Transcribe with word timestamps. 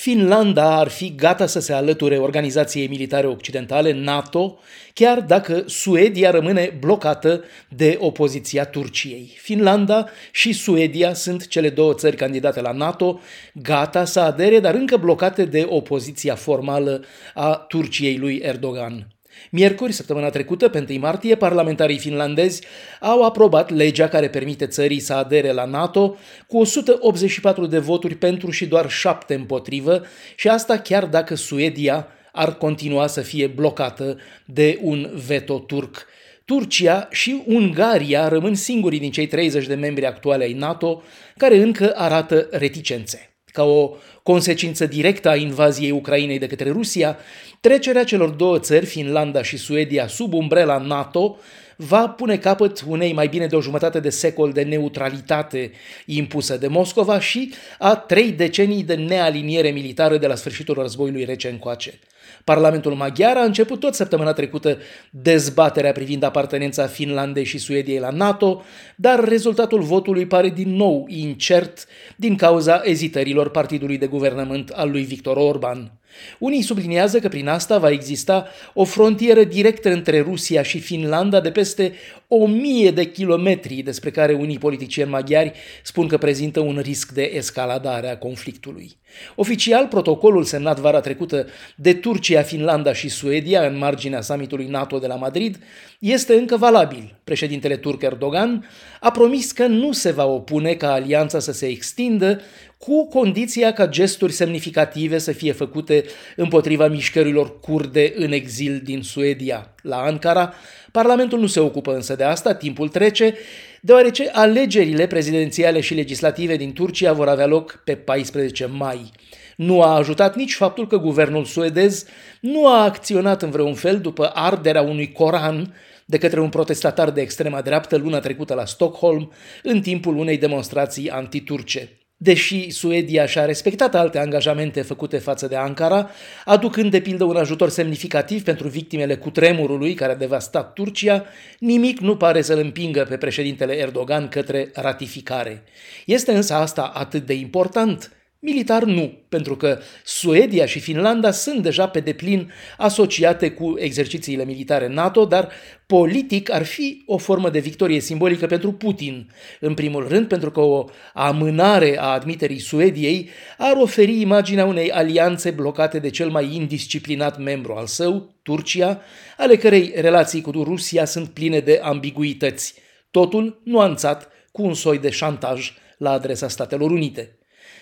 Finlanda 0.00 0.78
ar 0.78 0.88
fi 0.88 1.14
gata 1.14 1.46
să 1.46 1.60
se 1.60 1.72
alăture 1.72 2.18
organizației 2.18 2.86
militare 2.86 3.26
occidentale 3.26 3.92
NATO, 3.92 4.58
chiar 4.92 5.20
dacă 5.20 5.62
Suedia 5.66 6.30
rămâne 6.30 6.76
blocată 6.80 7.44
de 7.68 7.96
opoziția 8.00 8.64
Turciei. 8.64 9.36
Finlanda 9.36 10.08
și 10.32 10.52
Suedia 10.52 11.14
sunt 11.14 11.46
cele 11.46 11.70
două 11.70 11.94
țări 11.94 12.16
candidate 12.16 12.60
la 12.60 12.72
NATO, 12.72 13.20
gata 13.54 14.04
să 14.04 14.20
adere, 14.20 14.60
dar 14.60 14.74
încă 14.74 14.96
blocate 14.96 15.44
de 15.44 15.66
opoziția 15.68 16.34
formală 16.34 17.04
a 17.34 17.54
Turciei 17.54 18.16
lui 18.16 18.36
Erdogan. 18.42 19.17
Miercuri, 19.50 19.92
săptămâna 19.92 20.30
trecută, 20.30 20.68
pe 20.68 20.86
1 20.88 20.98
martie, 20.98 21.34
parlamentarii 21.34 21.98
finlandezi 21.98 22.62
au 23.00 23.24
aprobat 23.24 23.70
legea 23.70 24.08
care 24.08 24.28
permite 24.28 24.66
țării 24.66 25.00
să 25.00 25.14
adere 25.14 25.52
la 25.52 25.64
NATO 25.64 26.16
cu 26.46 26.58
184 26.58 27.66
de 27.66 27.78
voturi 27.78 28.14
pentru 28.14 28.50
și 28.50 28.66
doar 28.66 28.90
7 28.90 29.34
împotrivă 29.34 30.02
și 30.36 30.48
asta 30.48 30.78
chiar 30.78 31.06
dacă 31.06 31.34
Suedia 31.34 32.08
ar 32.32 32.56
continua 32.56 33.06
să 33.06 33.20
fie 33.20 33.46
blocată 33.46 34.18
de 34.46 34.78
un 34.82 35.10
veto 35.26 35.58
turc. 35.58 36.06
Turcia 36.44 37.08
și 37.10 37.42
Ungaria 37.46 38.28
rămân 38.28 38.54
singurii 38.54 38.98
din 38.98 39.10
cei 39.10 39.26
30 39.26 39.66
de 39.66 39.74
membri 39.74 40.06
actuale 40.06 40.44
ai 40.44 40.52
NATO 40.52 41.02
care 41.36 41.56
încă 41.56 41.92
arată 41.96 42.48
reticențe. 42.50 43.37
Ca 43.52 43.62
o 43.62 43.90
consecință 44.22 44.86
directă 44.86 45.28
a 45.28 45.36
invaziei 45.36 45.90
Ucrainei 45.90 46.38
de 46.38 46.46
către 46.46 46.70
Rusia, 46.70 47.16
trecerea 47.60 48.04
celor 48.04 48.28
două 48.28 48.58
țări, 48.58 48.86
Finlanda 48.86 49.42
și 49.42 49.56
Suedia, 49.56 50.06
sub 50.06 50.32
umbrela 50.32 50.78
NATO, 50.78 51.36
va 51.80 52.08
pune 52.08 52.36
capăt 52.36 52.82
unei 52.86 53.12
mai 53.12 53.28
bine 53.28 53.46
de 53.46 53.56
o 53.56 53.60
jumătate 53.60 54.00
de 54.00 54.10
secol 54.10 54.52
de 54.52 54.62
neutralitate 54.62 55.70
impusă 56.06 56.56
de 56.56 56.66
Moscova 56.66 57.20
și 57.20 57.52
a 57.78 57.96
trei 57.96 58.32
decenii 58.32 58.82
de 58.82 58.94
nealiniere 58.94 59.68
militară 59.68 60.16
de 60.16 60.26
la 60.26 60.34
sfârșitul 60.34 60.74
războiului 60.74 61.24
rece 61.24 61.48
încoace. 61.48 61.98
Parlamentul 62.44 62.94
maghiar 62.94 63.36
a 63.36 63.42
început 63.42 63.80
tot 63.80 63.94
săptămâna 63.94 64.32
trecută 64.32 64.78
dezbaterea 65.10 65.92
privind 65.92 66.22
apartenența 66.22 66.86
Finlandei 66.86 67.44
și 67.44 67.58
Suediei 67.58 67.98
la 67.98 68.10
NATO, 68.10 68.62
dar 68.96 69.24
rezultatul 69.24 69.82
votului 69.82 70.26
pare 70.26 70.48
din 70.48 70.74
nou 70.74 71.06
incert 71.08 71.86
din 72.16 72.36
cauza 72.36 72.80
ezitărilor 72.84 73.50
partidului 73.50 73.98
de 73.98 74.06
guvernământ 74.06 74.68
al 74.68 74.90
lui 74.90 75.02
Victor 75.02 75.36
Orban. 75.36 75.92
Unii 76.38 76.62
subliniază 76.62 77.18
că 77.18 77.28
prin 77.28 77.48
asta 77.48 77.78
va 77.78 77.90
exista 77.90 78.46
o 78.74 78.84
frontieră 78.84 79.44
directă 79.44 79.90
între 79.92 80.20
Rusia 80.20 80.62
și 80.62 80.78
Finlanda 80.78 81.40
de 81.40 81.50
peste 81.50 81.92
o 82.28 82.46
mie 82.46 82.90
de 82.90 83.10
kilometri, 83.10 83.74
despre 83.74 84.10
care 84.10 84.32
unii 84.32 84.58
politicieni 84.58 85.10
maghiari 85.10 85.52
spun 85.82 86.08
că 86.08 86.18
prezintă 86.18 86.60
un 86.60 86.78
risc 86.82 87.12
de 87.12 87.22
escaladare 87.34 88.10
a 88.10 88.18
conflictului. 88.18 88.96
Oficial, 89.34 89.86
protocolul 89.86 90.44
semnat 90.44 90.78
vara 90.78 91.00
trecută 91.00 91.46
de 91.76 91.94
Turcia, 91.94 92.42
Finlanda 92.42 92.92
și 92.92 93.08
Suedia 93.08 93.66
în 93.66 93.78
marginea 93.78 94.20
summitului 94.20 94.66
NATO 94.66 94.98
de 94.98 95.06
la 95.06 95.14
Madrid 95.14 95.58
este 95.98 96.34
încă 96.34 96.56
valabil. 96.56 97.18
Președintele 97.24 97.76
turc 97.76 98.02
Erdogan 98.02 98.68
a 99.00 99.10
promis 99.10 99.52
că 99.52 99.66
nu 99.66 99.92
se 99.92 100.10
va 100.10 100.24
opune 100.24 100.74
ca 100.74 100.92
alianța 100.92 101.38
să 101.38 101.52
se 101.52 101.66
extindă 101.66 102.40
cu 102.78 103.08
condiția 103.08 103.72
ca 103.72 103.86
gesturi 103.86 104.32
semnificative 104.32 105.18
să 105.18 105.32
fie 105.32 105.52
făcute 105.52 106.04
împotriva 106.36 106.88
mișcărilor 106.88 107.60
kurde 107.60 108.12
în 108.16 108.32
exil 108.32 108.80
din 108.84 109.02
Suedia. 109.02 109.74
La 109.82 109.96
Ankara, 109.96 110.54
Parlamentul 110.92 111.40
nu 111.40 111.46
se 111.46 111.60
ocupă 111.60 111.94
însă 111.94 112.14
de 112.14 112.24
asta, 112.24 112.54
timpul 112.54 112.88
trece, 112.88 113.34
deoarece 113.80 114.28
alegerile 114.32 115.06
prezidențiale 115.06 115.80
și 115.80 115.94
legislative 115.94 116.56
din 116.56 116.72
Turcia 116.72 117.12
vor 117.12 117.28
avea 117.28 117.46
loc 117.46 117.80
pe 117.84 117.94
14 117.94 118.66
mai. 118.66 119.10
Nu 119.56 119.82
a 119.82 119.96
ajutat 119.96 120.36
nici 120.36 120.54
faptul 120.54 120.86
că 120.86 120.96
guvernul 120.96 121.44
suedez 121.44 122.04
nu 122.40 122.66
a 122.66 122.84
acționat 122.84 123.42
în 123.42 123.50
vreun 123.50 123.74
fel 123.74 124.00
după 124.00 124.30
arderea 124.34 124.82
unui 124.82 125.12
Coran 125.12 125.74
de 126.04 126.18
către 126.18 126.40
un 126.40 126.48
protestatar 126.48 127.10
de 127.10 127.20
extrema 127.20 127.60
dreaptă 127.60 127.96
luna 127.96 128.20
trecută 128.20 128.54
la 128.54 128.64
Stockholm 128.64 129.32
în 129.62 129.80
timpul 129.80 130.16
unei 130.16 130.38
demonstrații 130.38 131.10
antiturce. 131.10 132.07
Deși 132.20 132.70
Suedia 132.70 133.26
și-a 133.26 133.44
respectat 133.44 133.94
alte 133.94 134.18
angajamente 134.18 134.82
făcute 134.82 135.18
față 135.18 135.46
de 135.46 135.56
Ankara, 135.56 136.10
aducând 136.44 136.90
de 136.90 137.00
pildă 137.00 137.24
un 137.24 137.36
ajutor 137.36 137.68
semnificativ 137.68 138.42
pentru 138.42 138.68
victimele 138.68 139.16
cutremurului 139.16 139.94
care 139.94 140.12
a 140.12 140.16
devastat 140.16 140.72
Turcia, 140.72 141.24
nimic 141.58 141.98
nu 141.98 142.16
pare 142.16 142.42
să-l 142.42 142.58
împingă 142.58 143.06
pe 143.08 143.16
președintele 143.16 143.76
Erdogan 143.76 144.28
către 144.28 144.70
ratificare. 144.74 145.62
Este 146.06 146.32
însă 146.32 146.54
asta 146.54 146.82
atât 146.94 147.26
de 147.26 147.34
important 147.34 148.17
Militar 148.40 148.84
nu, 148.84 149.18
pentru 149.28 149.56
că 149.56 149.78
Suedia 150.04 150.66
și 150.66 150.80
Finlanda 150.80 151.30
sunt 151.30 151.62
deja 151.62 151.88
pe 151.88 152.00
deplin 152.00 152.52
asociate 152.76 153.50
cu 153.50 153.74
exercițiile 153.78 154.44
militare 154.44 154.88
NATO, 154.88 155.24
dar 155.24 155.48
politic 155.86 156.52
ar 156.52 156.64
fi 156.64 157.02
o 157.06 157.16
formă 157.16 157.50
de 157.50 157.58
victorie 157.58 158.00
simbolică 158.00 158.46
pentru 158.46 158.72
Putin. 158.72 159.30
În 159.60 159.74
primul 159.74 160.08
rând, 160.08 160.26
pentru 160.26 160.50
că 160.50 160.60
o 160.60 160.84
amânare 161.14 161.98
a 161.98 162.06
admiterii 162.06 162.58
Suediei 162.58 163.28
ar 163.58 163.76
oferi 163.76 164.20
imaginea 164.20 164.64
unei 164.64 164.90
alianțe 164.90 165.50
blocate 165.50 165.98
de 165.98 166.10
cel 166.10 166.30
mai 166.30 166.54
indisciplinat 166.54 167.38
membru 167.38 167.72
al 167.72 167.86
său, 167.86 168.34
Turcia, 168.42 169.00
ale 169.36 169.56
cărei 169.56 169.92
relații 169.94 170.40
cu 170.40 170.50
Rusia 170.50 171.04
sunt 171.04 171.28
pline 171.28 171.60
de 171.60 171.80
ambiguități. 171.82 172.74
Totul 173.10 173.60
nuanțat 173.64 174.28
cu 174.52 174.62
un 174.62 174.74
soi 174.74 174.98
de 174.98 175.10
șantaj 175.10 175.72
la 175.96 176.10
adresa 176.10 176.48
Statelor 176.48 176.90
Unite. 176.90 177.37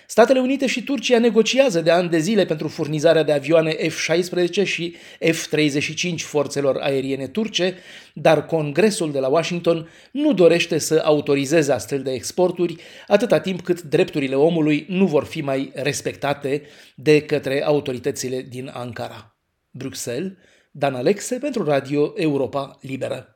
Statele 0.07 0.41
Unite 0.41 0.67
și 0.67 0.83
Turcia 0.83 1.19
negociază 1.19 1.81
de 1.81 1.91
ani 1.91 2.09
de 2.09 2.19
zile 2.19 2.45
pentru 2.45 2.69
furnizarea 2.69 3.23
de 3.23 3.33
avioane 3.33 3.77
F-16 3.77 4.65
și 4.65 4.97
F-35 5.21 6.15
forțelor 6.17 6.77
aeriene 6.77 7.27
turce, 7.27 7.75
dar 8.15 8.47
Congresul 8.47 9.13
de 9.13 9.19
la 9.19 9.29
Washington 9.29 9.89
nu 10.13 10.33
dorește 10.33 10.79
să 10.79 11.03
autorizeze 11.05 11.73
astfel 11.73 12.03
de 12.03 12.13
exporturi 12.13 12.77
atâta 13.07 13.41
timp 13.41 13.61
cât 13.61 13.83
drepturile 13.83 14.35
omului 14.35 14.87
nu 14.89 15.07
vor 15.07 15.25
fi 15.25 15.41
mai 15.41 15.71
respectate 15.75 16.63
de 16.95 17.21
către 17.23 17.65
autoritățile 17.65 18.47
din 18.49 18.71
Ankara. 18.75 19.37
Bruxelles, 19.71 20.33
Dan 20.71 20.95
Alexe 20.95 21.39
pentru 21.39 21.65
Radio 21.65 22.13
Europa 22.17 22.79
Liberă. 22.81 23.36